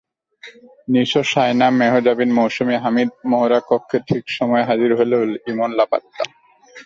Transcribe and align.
নিশো, 0.87 1.21
শায়না, 1.23 1.67
মেহজাবিন, 1.79 2.29
মৌসুমী 2.33 2.75
হামিদ 2.83 3.09
মহড়াকক্ষে 3.31 3.97
ঠিক 4.09 4.23
সময়ে 4.37 4.67
হাজির 4.69 4.91
হলেও 4.99 5.21
ইমন 5.51 5.71
লাপাত্তা। 5.77 6.23